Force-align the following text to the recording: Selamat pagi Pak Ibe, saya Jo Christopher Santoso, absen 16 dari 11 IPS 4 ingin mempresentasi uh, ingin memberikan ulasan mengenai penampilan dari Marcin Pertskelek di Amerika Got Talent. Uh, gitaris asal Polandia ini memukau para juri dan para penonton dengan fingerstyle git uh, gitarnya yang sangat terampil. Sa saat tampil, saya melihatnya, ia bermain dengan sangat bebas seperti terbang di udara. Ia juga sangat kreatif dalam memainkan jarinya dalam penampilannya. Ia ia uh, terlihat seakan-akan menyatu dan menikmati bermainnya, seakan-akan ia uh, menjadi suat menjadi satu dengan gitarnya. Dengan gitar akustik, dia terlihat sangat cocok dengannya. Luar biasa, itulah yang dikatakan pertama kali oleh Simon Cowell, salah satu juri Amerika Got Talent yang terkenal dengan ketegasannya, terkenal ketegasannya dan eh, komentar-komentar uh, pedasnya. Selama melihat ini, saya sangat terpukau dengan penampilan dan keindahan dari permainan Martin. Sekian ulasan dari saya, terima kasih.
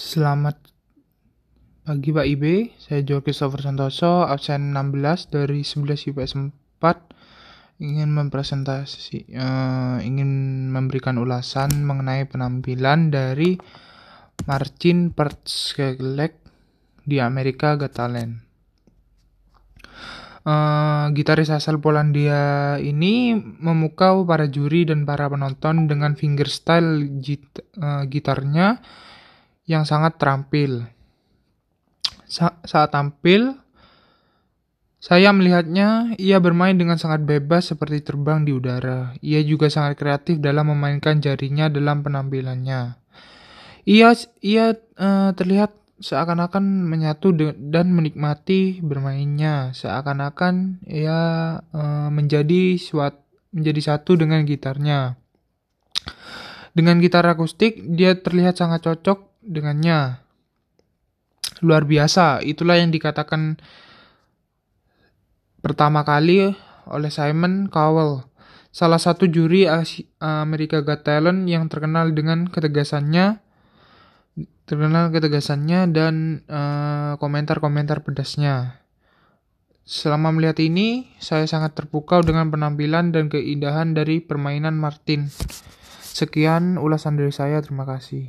Selamat 0.00 0.56
pagi 1.84 2.08
Pak 2.08 2.24
Ibe, 2.24 2.72
saya 2.80 3.04
Jo 3.04 3.20
Christopher 3.20 3.60
Santoso, 3.60 4.24
absen 4.24 4.72
16 4.72 5.28
dari 5.28 5.60
11 5.60 6.16
IPS 6.16 6.40
4 6.80 7.84
ingin 7.84 8.08
mempresentasi 8.08 9.36
uh, 9.36 10.00
ingin 10.00 10.72
memberikan 10.72 11.20
ulasan 11.20 11.84
mengenai 11.84 12.24
penampilan 12.24 13.12
dari 13.12 13.60
Marcin 14.48 15.12
Pertskelek 15.12 16.32
di 17.04 17.20
Amerika 17.20 17.76
Got 17.76 17.92
Talent. 17.92 18.40
Uh, 20.48 21.12
gitaris 21.12 21.52
asal 21.52 21.76
Polandia 21.76 22.80
ini 22.80 23.36
memukau 23.36 24.24
para 24.24 24.48
juri 24.48 24.88
dan 24.88 25.04
para 25.04 25.28
penonton 25.28 25.84
dengan 25.92 26.16
fingerstyle 26.16 27.20
git 27.20 27.44
uh, 27.76 28.08
gitarnya 28.08 28.80
yang 29.70 29.86
sangat 29.86 30.18
terampil. 30.18 30.90
Sa 32.26 32.58
saat 32.66 32.90
tampil, 32.90 33.54
saya 34.98 35.30
melihatnya, 35.30 36.18
ia 36.18 36.42
bermain 36.42 36.74
dengan 36.74 36.98
sangat 36.98 37.22
bebas 37.22 37.70
seperti 37.70 38.02
terbang 38.02 38.42
di 38.42 38.50
udara. 38.50 39.14
Ia 39.22 39.38
juga 39.46 39.70
sangat 39.70 39.94
kreatif 39.94 40.42
dalam 40.42 40.74
memainkan 40.74 41.22
jarinya 41.22 41.70
dalam 41.70 42.02
penampilannya. 42.02 42.98
Ia 43.86 44.10
ia 44.42 44.74
uh, 44.74 45.30
terlihat 45.38 45.72
seakan-akan 46.02 46.84
menyatu 46.90 47.30
dan 47.56 47.94
menikmati 47.94 48.82
bermainnya, 48.82 49.70
seakan-akan 49.72 50.84
ia 50.84 51.20
uh, 51.62 52.08
menjadi 52.10 52.74
suat 52.76 53.16
menjadi 53.54 53.94
satu 53.94 54.18
dengan 54.18 54.42
gitarnya. 54.42 55.14
Dengan 56.70 57.02
gitar 57.02 57.26
akustik, 57.26 57.82
dia 57.82 58.14
terlihat 58.14 58.60
sangat 58.60 58.86
cocok 58.86 59.29
dengannya. 59.44 60.20
Luar 61.60 61.84
biasa, 61.84 62.40
itulah 62.40 62.80
yang 62.80 62.88
dikatakan 62.88 63.60
pertama 65.60 66.04
kali 66.08 66.56
oleh 66.88 67.10
Simon 67.12 67.68
Cowell, 67.68 68.24
salah 68.72 68.98
satu 68.98 69.28
juri 69.28 69.68
Amerika 70.18 70.80
Got 70.80 71.04
Talent 71.04 71.44
yang 71.46 71.68
terkenal 71.68 72.16
dengan 72.16 72.48
ketegasannya, 72.48 73.44
terkenal 74.64 75.12
ketegasannya 75.12 75.80
dan 75.92 76.44
eh, 76.48 77.12
komentar-komentar 77.20 78.00
uh, 78.00 78.04
pedasnya. 78.04 78.54
Selama 79.90 80.30
melihat 80.30 80.62
ini, 80.62 81.10
saya 81.18 81.50
sangat 81.50 81.74
terpukau 81.74 82.22
dengan 82.22 82.46
penampilan 82.52 83.10
dan 83.10 83.26
keindahan 83.26 83.90
dari 83.90 84.22
permainan 84.22 84.78
Martin. 84.78 85.26
Sekian 86.00 86.78
ulasan 86.78 87.18
dari 87.18 87.34
saya, 87.34 87.58
terima 87.58 87.82
kasih. 87.88 88.28